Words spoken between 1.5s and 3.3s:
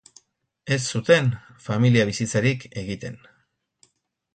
familia bizitzarik egiten.